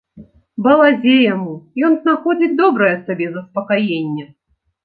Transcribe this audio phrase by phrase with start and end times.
[0.67, 1.53] Балазе яму,
[1.89, 4.25] ён знаходзіць добрае сабе заспакаенне.